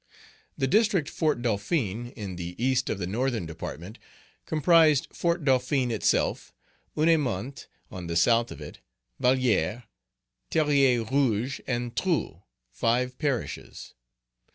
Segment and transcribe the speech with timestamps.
[0.57, 3.99] The District Fort Dauphin, Page 17 in the east of the Northern Department,
[4.47, 6.51] comprised Fort Dauphin itself,
[6.97, 8.79] Ouanaminthe, on the south of it,
[9.21, 9.83] Vallière,
[10.49, 12.41] Terrier Rouge, and Trou,
[12.71, 13.93] five parishes.